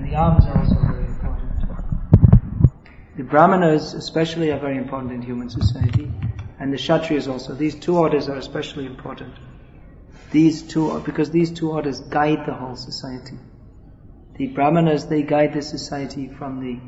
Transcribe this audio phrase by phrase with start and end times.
[0.00, 1.52] And the arms are also very important.
[3.18, 6.10] The Brahmanas especially are very important in human society,
[6.58, 7.54] and the Kshatriyas also.
[7.54, 9.34] These two orders are especially important.
[10.30, 13.36] These two, because these two orders guide the whole society.
[14.38, 16.80] The Brahmanas, they guide the society from the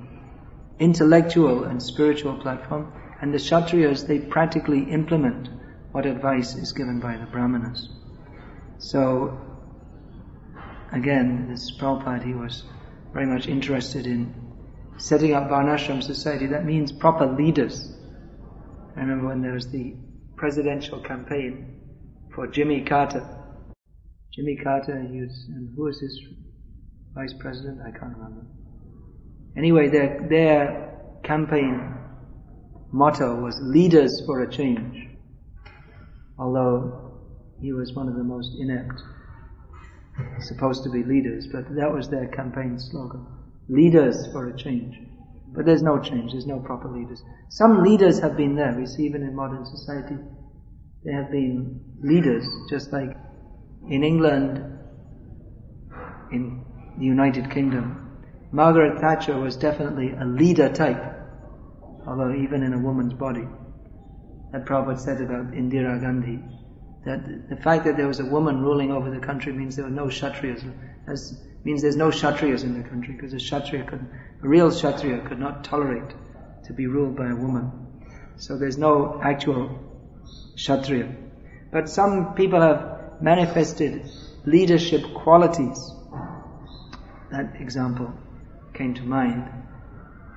[0.83, 5.51] intellectual and spiritual platform, and the Kshatriyas, they practically implement
[5.91, 7.91] what advice is given by the Brahmanas.
[8.79, 9.39] So,
[10.93, 12.65] again, this Prabhupada, he was
[13.13, 14.35] very much interested in
[14.97, 16.47] setting up Varnashram society.
[16.47, 17.95] That means proper leaders.
[18.97, 19.95] I remember when there was the
[20.37, 21.81] presidential campaign
[22.35, 23.27] for Jimmy Carter.
[24.35, 26.19] Jimmy Carter, he was, and who was his
[27.15, 27.81] vice president?
[27.83, 28.47] I can't remember.
[29.57, 31.95] Anyway, their, their campaign
[32.93, 35.09] motto was leaders for a change.
[36.39, 37.13] Although
[37.61, 39.03] he was one of the most inept,
[40.41, 43.27] supposed to be leaders, but that was their campaign slogan.
[43.69, 44.99] Leaders for a change.
[45.55, 47.23] But there's no change, there's no proper leaders.
[47.51, 50.17] Some leaders have been there, we see even in modern society,
[51.05, 53.17] there have been leaders, just like
[53.89, 54.59] in England,
[56.31, 56.65] in
[56.99, 58.03] the United Kingdom,
[58.53, 61.03] Margaret Thatcher was definitely a leader type,
[62.07, 63.47] although even in a woman's body.
[64.53, 66.39] That Prabhupada said about Indira Gandhi,
[67.05, 69.91] that the fact that there was a woman ruling over the country means there were
[69.91, 70.63] no Kshatriyas.
[71.07, 71.19] That
[71.65, 74.07] means there's no Kshatriyas in the country, because a Kshatriya could,
[74.43, 76.15] a real Kshatriya could not tolerate
[76.67, 77.73] to be ruled by a woman.
[78.37, 79.81] So there's no actual
[80.57, 81.15] Kshatriya.
[81.73, 84.09] But some people have manifested
[84.45, 85.93] leadership qualities.
[87.31, 88.13] That example
[88.75, 89.49] came to mind.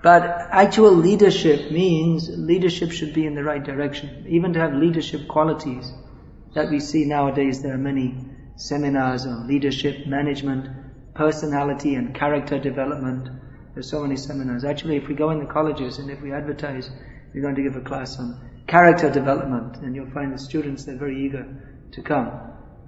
[0.02, 4.26] But actual leadership means leadership should be in the right direction.
[4.30, 5.92] Even to have leadership qualities
[6.56, 8.16] that we see nowadays, there are many
[8.56, 13.30] seminars on leadership, management, personality and character development.
[13.74, 14.64] There's so many seminars.
[14.64, 16.90] Actually, if we go in the colleges and if we advertise,
[17.34, 20.98] we're going to give a class on character development, and you'll find the students, they're
[20.98, 21.46] very eager
[21.92, 22.32] to come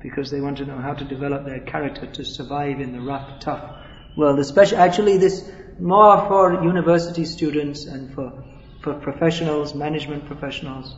[0.01, 3.39] because they want to know how to develop their character to survive in the rough,
[3.41, 3.75] tough
[4.15, 4.39] world.
[4.39, 8.43] Especially, actually, this more for university students and for,
[8.81, 10.95] for professionals, management professionals.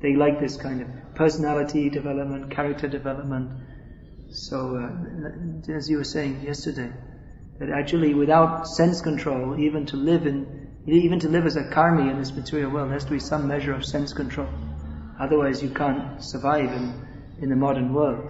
[0.00, 3.50] They like this kind of personality development, character development.
[4.30, 6.92] So, uh, as you were saying yesterday,
[7.58, 12.10] that actually without sense control, even to live in even to live as a karmi
[12.10, 14.48] in this material world, there has to be some measure of sense control.
[15.20, 17.06] Otherwise, you can't survive in,
[17.42, 18.26] in the modern world.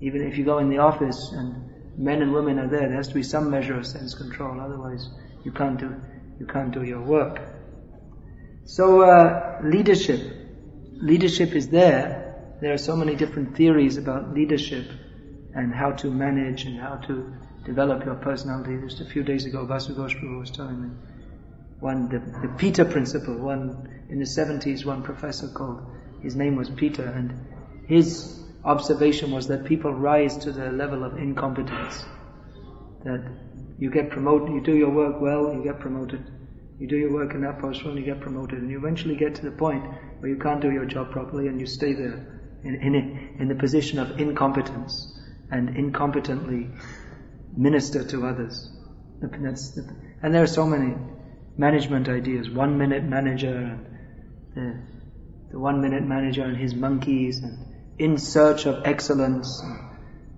[0.00, 3.08] Even if you go in the office and men and women are there, there has
[3.08, 4.60] to be some measure of sense control.
[4.60, 5.08] Otherwise,
[5.44, 5.94] you can't do
[6.38, 7.40] you can't do your work.
[8.64, 10.20] So, uh, leadership,
[11.00, 12.56] leadership is there.
[12.60, 14.86] There are so many different theories about leadership
[15.54, 17.32] and how to manage and how to
[17.64, 18.78] develop your personality.
[18.82, 20.88] Just a few days ago, Vasu Goswami was telling me
[21.80, 25.80] one, the, the Peter principle, one, in the 70s, one professor called,
[26.22, 27.32] his name was Peter, and
[27.86, 32.04] his observation was that people rise to the level of incompetence.
[33.04, 33.24] That
[33.78, 36.24] you get promoted, you do your work well, you get promoted.
[36.78, 38.60] You do your work in that post well, you get promoted.
[38.60, 39.84] And you eventually get to the point
[40.20, 43.54] where you can't do your job properly and you stay there in, in, in the
[43.54, 45.18] position of incompetence
[45.50, 46.70] and incompetently
[47.56, 48.70] minister to others.
[49.20, 50.94] and there are so many
[51.56, 52.48] management ideas.
[52.48, 53.86] One minute manager and
[54.54, 54.80] the,
[55.50, 57.58] the one minute manager and his monkeys and
[57.98, 59.60] in search of excellence.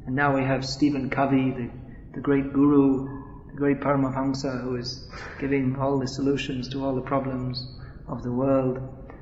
[0.06, 1.70] And now we have Stephen Covey, the,
[2.14, 3.19] the great guru,
[3.50, 5.04] the great Paramahamsa who is
[5.38, 7.66] giving all the solutions to all the problems
[8.08, 8.78] of the world.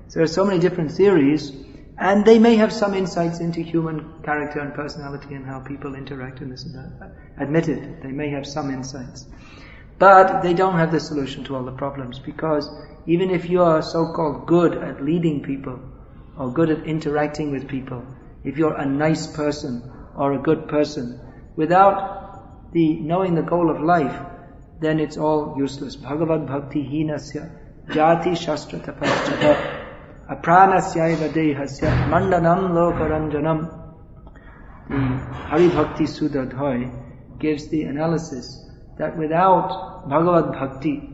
[0.09, 1.53] So there are so many different theories
[1.99, 6.41] and they may have some insights into human character and personality and how people interact
[6.41, 7.13] in this and that.
[7.39, 9.27] Admit it, they may have some insights.
[9.99, 12.71] But they don't have the solution to all the problems because
[13.07, 15.81] even if you are so-called good at leading people
[16.39, 18.05] or good at interacting with people,
[18.45, 21.21] if you're a nice person or a good person,
[21.57, 22.18] without
[22.73, 24.27] the knowing the goal of life,
[24.81, 25.97] then it's all useless.
[25.97, 27.51] Bhagavad Bhakti Hinasya
[27.89, 29.87] Jati Shastra Tapaschata
[30.31, 33.79] Apranasyaiva Dehasya Mandanam Lokaranjanam
[34.89, 38.65] The Hari Bhakti Sudhodaya gives the analysis
[38.99, 41.09] that without Bhagavad Bhakti,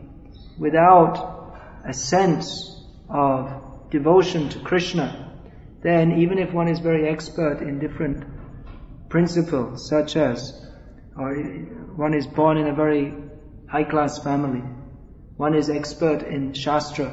[0.57, 1.53] without
[1.85, 5.31] a sense of devotion to Krishna,
[5.83, 8.23] then even if one is very expert in different
[9.09, 10.64] principles, such as,
[11.17, 11.35] or
[11.95, 13.13] one is born in a very
[13.69, 14.63] high class family,
[15.37, 17.09] one is expert in Shastra,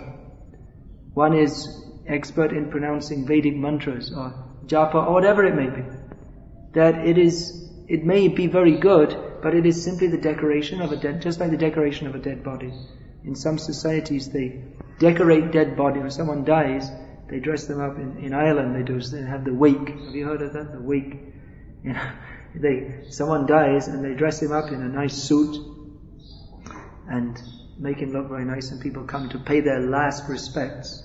[1.15, 4.35] one is expert in pronouncing Vedic mantras or
[4.67, 5.85] japa or whatever it may be,
[6.75, 10.93] that it is, it may be very good, but it is simply the decoration of
[10.93, 12.73] a dead, just like the decoration of a dead body.
[13.25, 14.63] In some societies, they
[14.99, 16.01] decorate dead body.
[16.01, 16.91] When someone dies,
[17.29, 17.97] they dress them up.
[17.97, 19.01] In, in Ireland, they do.
[19.01, 19.89] They have the wake.
[19.89, 20.73] Have you heard of that?
[20.73, 21.19] The wake.
[21.85, 22.13] You know,
[22.55, 25.57] they someone dies and they dress him up in a nice suit
[27.09, 27.41] and
[27.79, 31.03] make him look very nice, and people come to pay their last respects.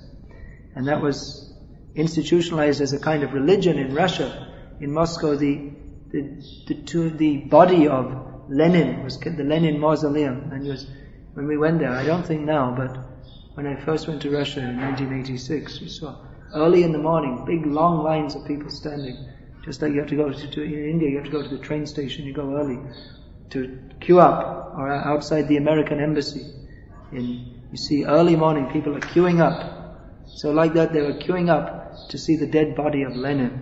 [0.75, 1.53] And that was
[1.95, 4.53] institutionalized as a kind of religion in Russia.
[4.79, 5.71] In Moscow, the
[6.11, 10.87] the, the, to the body of Lenin was the Lenin mausoleum, and was
[11.33, 11.91] when we went there.
[11.91, 12.95] I don't think now, but
[13.55, 16.15] when I first went to Russia in 1986, we saw
[16.53, 19.17] early in the morning big long lines of people standing.
[19.67, 21.49] Just like you have to go to, to in India, you have to go to
[21.49, 22.25] the train station.
[22.25, 22.79] You go early
[23.51, 26.41] to queue up, or outside the American embassy.
[27.11, 30.25] In you see early morning people are queuing up.
[30.25, 33.61] So like that, they were queuing up to see the dead body of Lenin,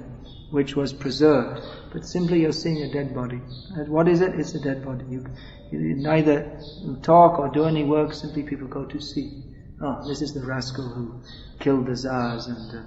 [0.51, 1.61] which was preserved
[1.95, 3.39] but simply you're seeing a dead body.
[3.77, 4.35] And what is it?
[4.35, 5.05] It's a dead body.
[5.09, 5.25] You,
[5.71, 6.59] you neither
[7.01, 9.43] talk or do any work, simply people go to see.
[9.81, 11.21] Oh, this is the rascal who
[11.61, 12.83] killed the czars and uh,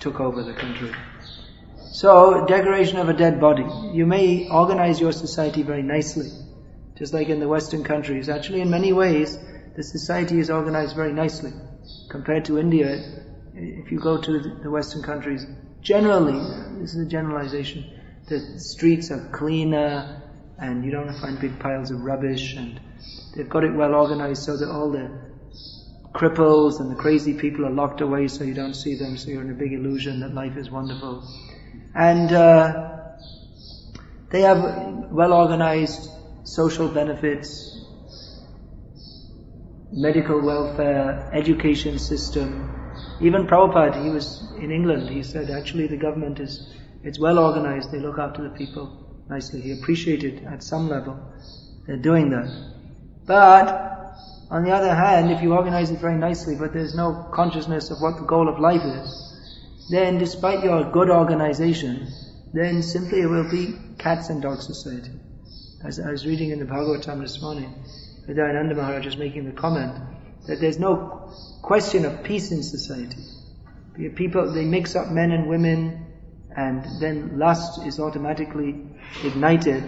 [0.00, 0.90] took over the country.
[1.92, 3.66] So, decoration of a dead body.
[3.92, 6.30] You may organize your society very nicely,
[6.96, 8.28] just like in the Western countries.
[8.28, 9.36] Actually, in many ways,
[9.74, 11.52] the society is organized very nicely.
[12.08, 15.44] Compared to India, if you go to the Western countries,
[15.82, 16.38] generally,
[16.80, 17.84] this is a generalization,
[18.28, 20.22] the streets are cleaner
[20.58, 22.80] and you don't find big piles of rubbish and
[23.34, 25.10] they've got it well organized so that all the
[26.14, 29.42] cripples and the crazy people are locked away so you don't see them so you're
[29.42, 31.26] in a big illusion that life is wonderful.
[31.94, 32.88] And uh,
[34.30, 36.08] they have well organized
[36.44, 37.84] social benefits,
[39.92, 42.76] medical welfare, education system.
[43.20, 47.90] Even Prabhupada, he was in England, he said actually the government is it's well organized.
[47.92, 49.60] They look after the people nicely.
[49.62, 51.18] He appreciated at some level
[51.86, 52.48] they're doing that.
[53.26, 53.68] But
[54.50, 58.00] on the other hand, if you organize it very nicely, but there's no consciousness of
[58.00, 59.29] what the goal of life is,
[59.90, 62.06] then despite your good organization,
[62.52, 65.10] then simply it will be cats and dogs society.
[65.84, 67.74] As I was reading in the Bhagavatam this morning,
[68.28, 69.94] Hridayananda Maharaj was making the comment
[70.46, 71.32] that there's no
[71.62, 73.22] question of peace in society.
[74.14, 76.06] People, they mix up men and women,
[76.56, 78.82] and then lust is automatically
[79.24, 79.84] ignited.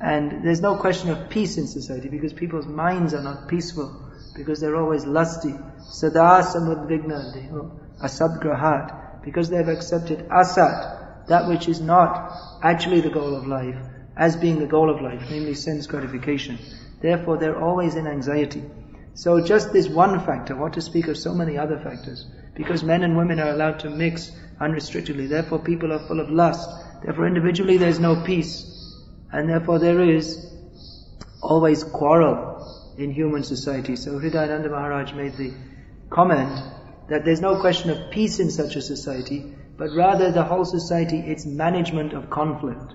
[0.00, 4.60] And there's no question of peace in society because people's minds are not peaceful because
[4.60, 5.54] they're always lusty.
[5.90, 7.80] Sada samudvigna oh,
[9.24, 12.32] because they've accepted asat, that which is not
[12.62, 13.76] actually the goal of life,
[14.16, 16.58] as being the goal of life, namely sense gratification.
[17.00, 18.62] Therefore, they're always in anxiety.
[19.14, 23.02] So just this one factor, what to speak of so many other factors, because men
[23.02, 24.30] and women are allowed to mix
[24.60, 25.26] unrestrictedly.
[25.26, 26.68] Therefore, people are full of lust.
[27.02, 28.68] Therefore, individually there is no peace.
[29.32, 30.52] And therefore, there is
[31.42, 33.96] always quarrel in human society.
[33.96, 35.52] So, Hridayananda Maharaj made the
[36.10, 36.62] comment
[37.12, 39.44] that there's no question of peace in such a society,
[39.76, 42.94] but rather the whole society, its management of conflict.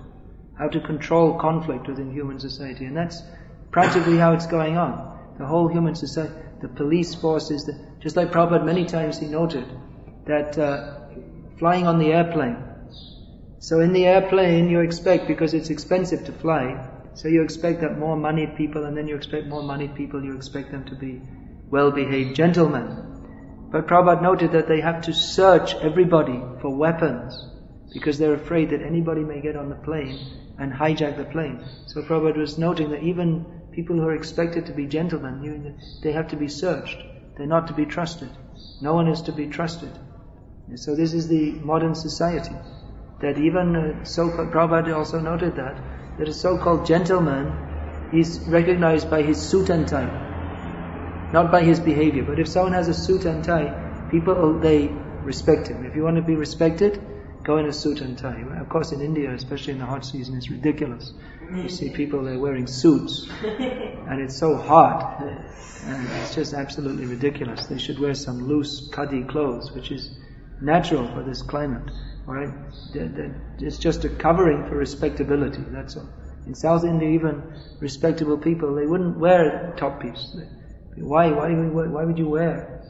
[0.58, 2.84] How to control conflict within human society.
[2.86, 3.22] And that's
[3.70, 5.36] practically how it's going on.
[5.38, 9.66] The whole human society, the police forces, the, just like Prabhupada many times he noted,
[10.26, 10.98] that uh,
[11.60, 12.56] flying on the airplane.
[13.60, 17.96] So in the airplane, you expect, because it's expensive to fly, so you expect that
[17.96, 21.22] more moneyed people, and then you expect more moneyed people, you expect them to be
[21.70, 23.17] well-behaved gentlemen.
[23.70, 27.46] But Prabhupada noted that they have to search everybody for weapons,
[27.92, 30.18] because they're afraid that anybody may get on the plane
[30.58, 31.64] and hijack the plane.
[31.86, 36.28] So Prabhupada was noting that even people who are expected to be gentlemen, they have
[36.28, 36.98] to be searched.
[37.36, 38.30] They're not to be trusted.
[38.80, 39.90] No one is to be trusted.
[40.74, 42.54] So this is the modern society.
[43.20, 45.76] That even uh, so-called, Prabhupada also noted that,
[46.18, 47.52] that a so-called gentleman
[48.12, 50.27] is recognized by his suit and tie,
[51.32, 52.22] not by his behavior.
[52.22, 54.88] But if someone has a suit and tie, people, oh, they
[55.22, 55.84] respect him.
[55.84, 57.00] If you want to be respected,
[57.44, 58.44] go in a suit and tie.
[58.60, 61.12] Of course, in India, especially in the hot season, it's ridiculous.
[61.54, 67.66] You see people they're wearing suits, and it's so hot, and it's just absolutely ridiculous.
[67.66, 70.10] They should wear some loose khadi clothes, which is
[70.60, 71.90] natural for this climate.
[72.26, 72.50] Right?
[73.58, 76.08] It's just a covering for respectability, that's all.
[76.46, 77.42] In South India, even
[77.80, 80.36] respectable people, they wouldn't wear top piece.
[81.00, 81.30] Why?
[81.30, 82.82] Why, why would you wear?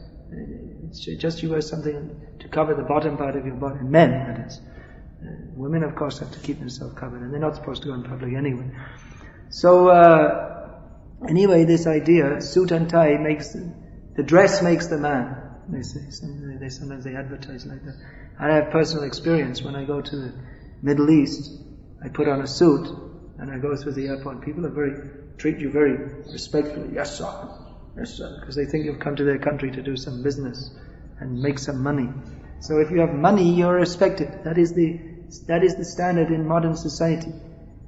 [0.88, 3.80] It's just you wear something to cover the bottom part of your body.
[3.82, 4.60] Men, that is.
[5.20, 7.94] Uh, women, of course, have to keep themselves covered, and they're not supposed to go
[7.94, 8.70] in public anyway.
[9.50, 10.70] So, uh,
[11.28, 13.56] anyway, this idea, suit and tie makes,
[14.16, 15.36] the dress makes the man.
[15.68, 16.00] They say
[16.60, 17.96] they sometimes they advertise like that.
[18.40, 20.32] I have personal experience when I go to the
[20.80, 21.50] Middle East.
[22.02, 22.88] I put on a suit,
[23.38, 25.96] and I go through the airport, people are very, treat you very
[26.32, 26.90] respectfully.
[26.94, 27.67] Yes, sir.
[28.04, 28.38] Sir.
[28.40, 30.70] Because they think you've come to their country to do some business
[31.20, 32.08] and make some money.
[32.60, 34.44] So if you have money, you're respected.
[34.44, 35.00] That is the,
[35.46, 37.32] that is the standard in modern society.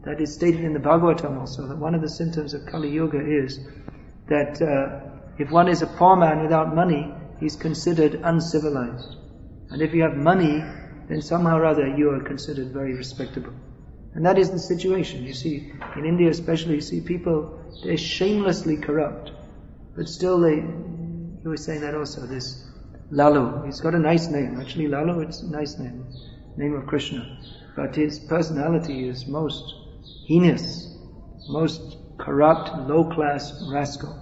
[0.04, 3.20] That is stated in the Bhagavatam also, that one of the symptoms of Kali Yuga
[3.20, 3.60] is
[4.28, 9.16] that uh, if one is a poor man without money, he's considered uncivilized.
[9.70, 10.64] And if you have money,
[11.08, 13.52] then somehow or other you are considered very respectable.
[14.14, 15.24] And that is the situation.
[15.24, 19.32] You see, in India especially, you see people, they're shamelessly corrupt.
[20.00, 22.66] But still they, you were saying that also, this
[23.10, 24.58] Lalu, he's got a nice name.
[24.58, 26.06] Actually, Lalu, it's a nice name.
[26.56, 27.38] Name of Krishna.
[27.76, 29.62] But his personality is most
[30.26, 30.96] heinous,
[31.50, 34.16] most corrupt, low-class rascal.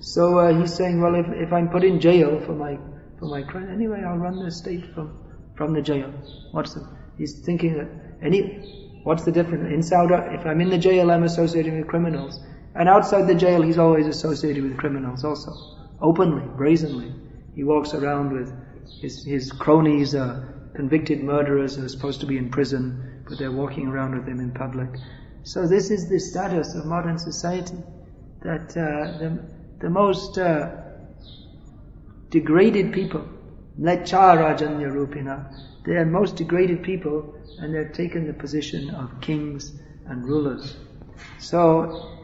[0.00, 2.76] So uh, he's saying, well, if, if I'm put in jail for my
[3.20, 5.16] for my crime, anyway, I'll run the state from
[5.56, 6.12] from the jail.
[6.50, 6.84] What's the?
[7.16, 7.88] He's thinking that
[8.26, 9.72] any What's the difference?
[9.72, 12.40] In Saudi, if I'm in the jail, I'm associating with criminals.
[12.74, 15.52] And outside the jail, he's always associated with criminals also.
[16.00, 17.12] Openly, brazenly.
[17.54, 18.52] He walks around with
[19.00, 23.52] his, his cronies, uh, convicted murderers who are supposed to be in prison, but they're
[23.52, 24.88] walking around with him in public.
[25.42, 27.76] So this is the status of modern society.
[28.42, 29.38] That uh, the,
[29.80, 30.70] the most uh,
[32.30, 33.28] degraded people,
[33.78, 35.52] Lechara Rupina,
[35.84, 40.76] they are most degraded people and they've taken the position of kings and rulers.
[41.38, 42.19] So,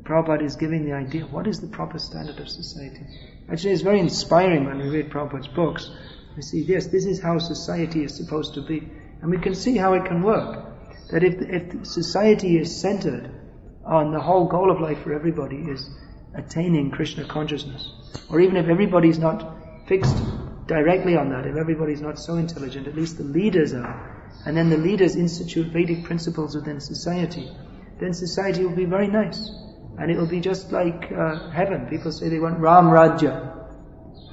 [0.00, 3.06] Prabhupada is giving the idea, what is the proper standard of society?
[3.50, 5.90] Actually, it's very inspiring when we read Prabhupada's books.
[6.34, 8.88] We see, yes, this is how society is supposed to be.
[9.20, 10.64] And we can see how it can work.
[11.10, 13.30] That if, if society is centered
[13.84, 15.88] on the whole goal of life for everybody is
[16.34, 17.92] attaining Krishna consciousness,
[18.30, 19.56] or even if everybody's not
[19.86, 20.16] fixed
[20.66, 24.70] directly on that, if everybody's not so intelligent, at least the leaders are, and then
[24.70, 27.50] the leaders institute Vedic principles within society,
[28.00, 29.50] then society will be very nice.
[29.98, 31.86] And it will be just like uh, heaven.
[31.86, 33.50] People say they want Ram Rajya.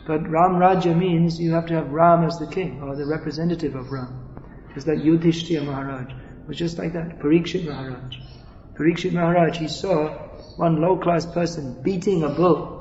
[0.07, 3.75] But Ram Rajya means you have to have Ram as the king, or the representative
[3.75, 4.25] of Ram.
[4.73, 6.13] Just like Yudhishthira Maharaj.
[6.47, 7.19] Was just like that.
[7.19, 8.15] Parikshit Maharaj.
[8.75, 10.09] Parikshit Maharaj, he saw
[10.57, 12.79] one low-class person beating a bull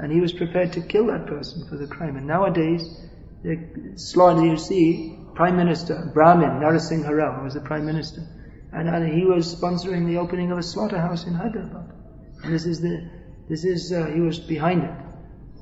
[0.00, 2.16] and he was prepared to kill that person for the crime.
[2.16, 2.82] And nowadays,
[3.42, 8.26] the slaughter, you see, Prime Minister, Brahmin, Narasingha Rao was the Prime Minister,
[8.72, 11.92] and, and, he was sponsoring the opening of a slaughterhouse in Hyderabad.
[12.42, 13.08] And this is the,
[13.48, 14.94] this is, uh, he was behind it.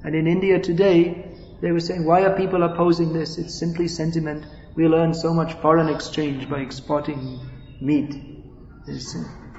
[0.05, 3.39] And in India today, they were saying, why are people opposing this?
[3.39, 4.45] It's simply sentiment.
[4.77, 7.41] We'll earn so much foreign exchange by exporting
[7.81, 8.15] meat.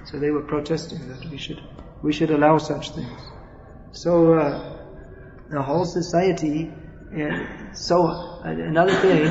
[0.06, 1.62] So they were protesting that we should,
[2.02, 3.22] we should allow such things.
[3.92, 4.80] So uh,
[5.50, 6.72] the whole society.
[7.12, 9.26] Uh, so uh, another thing,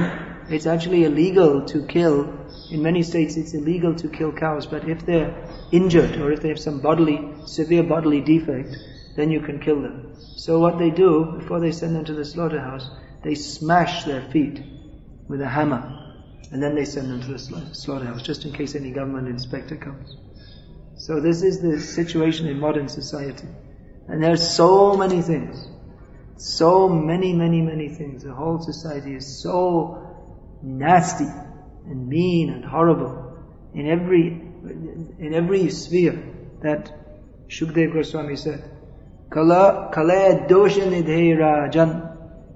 [0.50, 2.34] it's actually illegal to kill.
[2.70, 4.66] In many states, it's illegal to kill cows.
[4.66, 8.76] But if they're injured or if they have some bodily, severe bodily defect,
[9.16, 10.14] then you can kill them.
[10.36, 12.88] So what they do before they send them to the slaughterhouse,
[13.22, 14.62] they smash their feet
[15.28, 16.14] with a hammer,
[16.52, 20.16] and then they send them to the slaughterhouse, just in case any government inspector comes.
[20.96, 23.48] So this is the situation in modern society.
[24.08, 25.68] And there's so many things.
[26.36, 28.22] So many, many, many things.
[28.22, 30.07] The whole society is so
[30.62, 31.26] nasty
[31.86, 33.38] and mean and horrible
[33.74, 36.22] in every, in every sphere
[36.62, 36.92] that
[37.48, 38.64] Shukdev Goswami said.
[39.30, 42.04] Kala, kala dosha jan.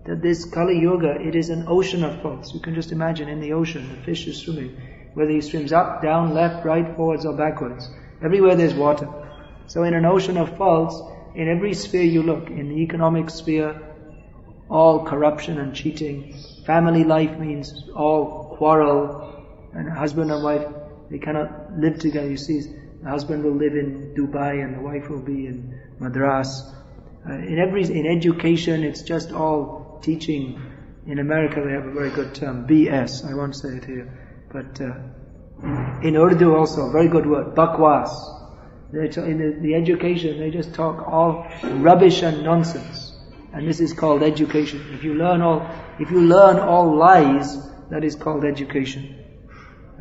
[0.05, 2.53] That this Kali Yuga, it is an ocean of faults.
[2.53, 4.77] You can just imagine in the ocean, the fish is swimming.
[5.15, 7.89] Whether he swims up, down, left, right, forwards or backwards.
[8.21, 9.09] Everywhere there's water.
[9.69, 11.01] So in an ocean of faults,
[11.37, 13.92] in every sphere you look, in the economic sphere,
[14.73, 16.35] all corruption and cheating.
[16.65, 18.99] Family life means all quarrel,
[19.75, 20.67] and husband and wife,
[21.11, 22.31] they cannot live together.
[22.31, 22.61] You see,
[23.03, 26.63] the husband will live in Dubai and the wife will be in Madras.
[27.29, 30.61] Uh, in every, in education, it's just all teaching.
[31.07, 33.29] In America, they have a very good term, BS.
[33.29, 34.07] I won't say it here,
[34.53, 34.95] but uh,
[36.03, 38.11] in Urdu also, very good word, bakwas
[38.93, 43.02] in the, the education, they just talk all rubbish and nonsense.
[43.53, 44.95] And this is called education.
[44.95, 45.69] If you learn all,
[45.99, 47.59] if you learn all lies,
[47.91, 49.19] that is called education.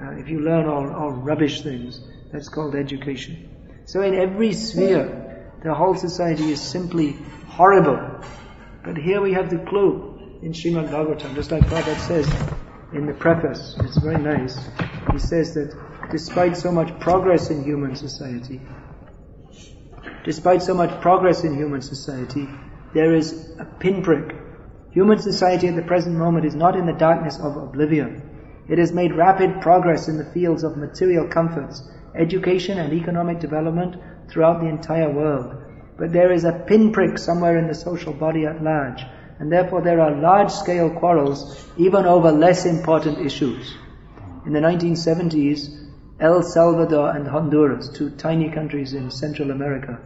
[0.01, 3.49] Uh, if you learn all, all rubbish things, that's called education.
[3.85, 7.17] So in every sphere, the whole society is simply
[7.47, 8.23] horrible.
[8.83, 12.27] But here we have the clue in Srimad Bhagavatam, just like Prabhupada says
[12.93, 13.75] in the preface.
[13.79, 14.57] It's very nice.
[15.11, 15.75] He says that
[16.11, 18.61] despite so much progress in human society,
[20.23, 22.47] despite so much progress in human society,
[22.93, 24.35] there is a pinprick.
[24.91, 28.21] Human society at the present moment is not in the darkness of oblivion.
[28.67, 31.83] It has made rapid progress in the fields of material comforts
[32.15, 33.95] education and economic development
[34.29, 35.55] throughout the entire world.
[35.97, 39.01] But there is a pinprick somewhere in the social body at large.
[39.39, 43.75] And therefore there are large scale quarrels even over less important issues.
[44.45, 49.99] In the 1970s, El Salvador and Honduras, two tiny countries in Central America,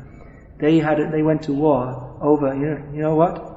[0.60, 3.51] they had they went to war over you know, you know what?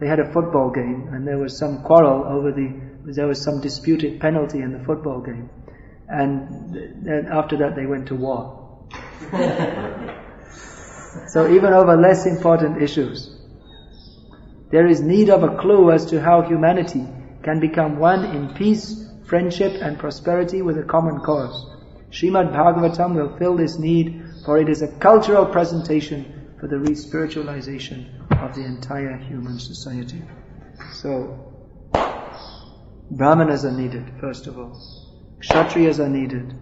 [0.00, 3.60] They had a football game and there was some quarrel over the there was some
[3.60, 5.48] disputed penalty in the football game,
[6.08, 6.74] and
[7.04, 8.86] then after that they went to war.
[11.28, 13.34] so even over less important issues,
[14.70, 17.06] there is need of a clue as to how humanity
[17.42, 21.66] can become one in peace, friendship, and prosperity with a common cause.
[22.10, 28.06] Srimad Bhagavatam will fill this need, for it is a cultural presentation for the re-spiritualization
[28.42, 30.22] of the entire human society.
[30.92, 31.54] So,
[33.10, 34.80] Brahmanas are needed, first of all.
[35.40, 36.54] Kshatriyas are needed.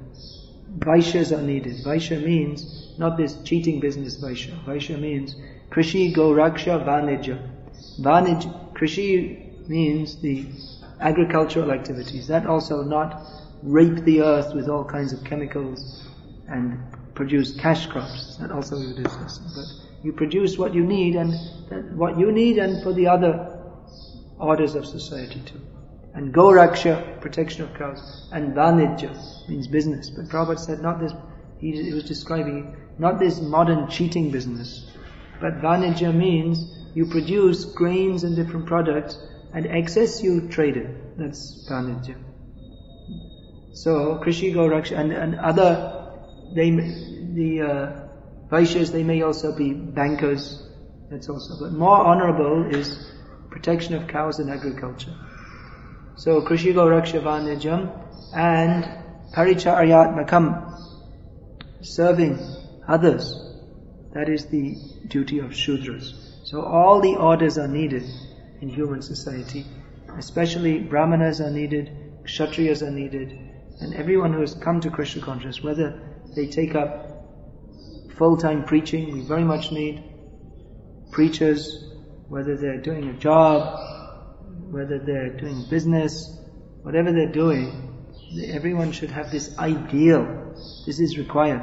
[0.79, 1.85] Vaishyas are needed.
[1.85, 4.63] Vaishya means not this cheating business Vaishya.
[4.65, 5.35] Vaishya means
[5.71, 7.39] Krishi Goraksha Vanija.
[8.01, 10.47] Vanij, Krishi means the
[11.01, 12.27] agricultural activities.
[12.29, 13.23] That also not
[13.63, 16.07] rape the earth with all kinds of chemicals
[16.49, 16.79] and
[17.15, 18.37] produce cash crops.
[18.37, 19.47] That also we were discussing.
[19.55, 21.35] But you produce what you need and
[21.97, 23.57] what you need and for the other
[24.39, 25.61] orders of society too.
[26.15, 30.09] And Goraksha, protection of cows, and Vanija means business.
[30.11, 31.13] But Prabhupada said not this,
[31.59, 34.91] he, he was describing not this modern cheating business,
[35.41, 39.19] but Vanija means you produce grains and different products
[39.53, 41.19] and excess you trade it.
[41.19, 42.17] That's Vanija.
[43.75, 46.13] So Krishi Goraksha and, and other
[46.55, 48.06] they the uh,
[48.51, 50.63] Vaishyas they may also be bankers.
[51.11, 53.13] That's also but more honorable is
[53.51, 55.15] protection of cows and agriculture.
[56.17, 57.91] So Krishi Goraksha Vanijam
[58.35, 58.85] and
[59.35, 60.81] Paricharyatmakam
[61.81, 62.39] serving
[62.87, 63.35] others.
[64.13, 64.77] That is the
[65.09, 66.15] duty of Shudras.
[66.45, 68.05] So all the orders are needed
[68.61, 69.67] in human society.
[70.17, 71.91] Especially Brahmanas are needed,
[72.25, 73.39] Kshatriyas are needed,
[73.81, 76.01] and everyone who has come to Krishna consciousness, whether
[76.35, 77.16] they take up
[78.17, 80.03] full-time preaching, we very much need
[81.13, 81.93] preachers,
[82.29, 83.79] whether they're doing a job,
[84.71, 86.39] whether they're doing business,
[86.83, 88.05] whatever they're doing,
[88.49, 90.55] everyone should have this ideal.
[90.87, 91.63] This is required.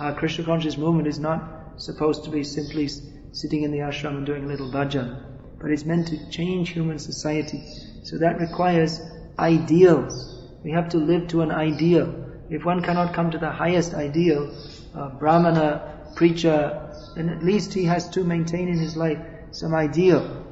[0.00, 2.88] Our Krishna conscious movement is not supposed to be simply
[3.32, 5.22] sitting in the ashram and doing a little bhajan,
[5.60, 7.62] but it's meant to change human society.
[8.02, 9.00] So that requires
[9.38, 10.52] ideals.
[10.62, 12.14] We have to live to an ideal.
[12.50, 14.54] If one cannot come to the highest ideal,
[14.94, 19.18] a brahmana, preacher, then at least he has to maintain in his life
[19.50, 20.44] some ideal.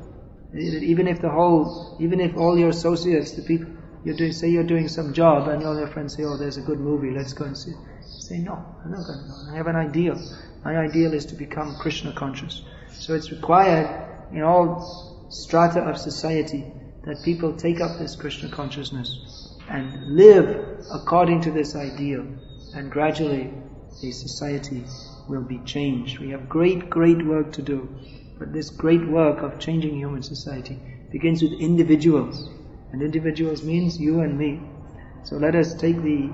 [0.54, 3.68] Even if the whole, even if all your associates, the people,
[4.04, 6.62] you do, say you're doing some job and all your friends say, oh, there's a
[6.62, 7.72] good movie, let's go and see.
[8.18, 9.52] Say, no, I'm not going to go.
[9.52, 10.20] I have an ideal.
[10.64, 12.62] My ideal is to become Krishna conscious.
[12.90, 13.88] So it's required
[14.32, 16.64] in all strata of society
[17.04, 22.26] that people take up this Krishna consciousness and live according to this ideal.
[22.74, 23.52] And gradually,
[24.02, 24.84] a society
[25.28, 26.18] will be changed.
[26.18, 27.88] We have great, great work to do.
[28.38, 30.78] But this great work of changing human society
[31.10, 32.48] begins with individuals.
[32.92, 34.60] And individuals means you and me.
[35.24, 36.30] So let us take the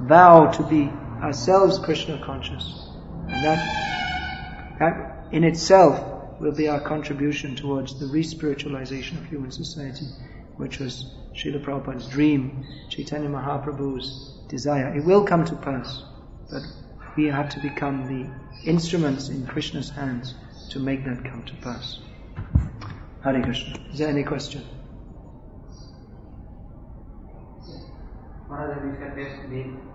[0.00, 0.90] vow to be
[1.22, 2.88] ourselves Krishna conscious.
[3.28, 10.06] And that, that in itself will be our contribution towards the re-spiritualization of human society,
[10.56, 14.94] which was Srila Prabhupada's dream, Chaitanya Mahaprabhu's desire.
[14.94, 16.02] It will come to pass,
[16.50, 16.62] but
[17.16, 20.34] we have to become the instruments in Krishna's hands
[20.70, 22.00] to make that come to pass.
[23.24, 23.78] Hare Krishna.
[23.90, 24.62] Is there any question?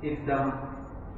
[0.04, 0.54] If the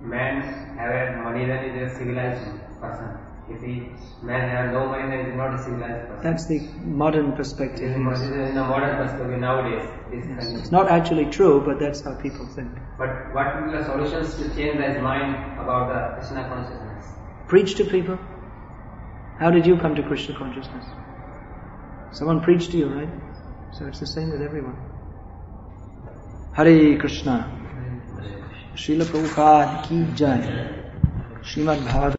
[0.01, 0.41] man
[0.77, 2.45] have money, then is a civilized
[2.81, 3.32] person.
[3.49, 6.23] If he man have no then he is not a civilized person.
[6.23, 6.59] That's the
[7.03, 7.83] modern perspective.
[7.83, 10.51] In the modern perspective nowadays, Yes.
[10.53, 12.69] It's not actually true, but that's how people think.
[12.97, 17.13] But what will be the solutions to change his mind about the Krishna consciousness?
[17.47, 18.19] Preach to people.
[19.39, 20.85] How did you come to Krishna consciousness?
[22.11, 23.09] Someone preached to you, right?
[23.71, 24.77] So it's the same with everyone.
[26.53, 27.37] Hare Krishna.
[28.75, 30.39] Srila Prabhupada ki jai.
[31.41, 32.11] Srimad Bhagavatam.